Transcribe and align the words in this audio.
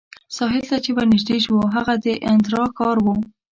ساحل 0.35 0.63
ته 0.69 0.77
چې 0.83 0.89
ورنژدې 0.97 1.37
شوو، 1.45 1.71
هغه 1.75 1.93
د 2.05 2.07
انترا 2.31 2.63
ښار 2.75 2.97
وو. 3.05 3.15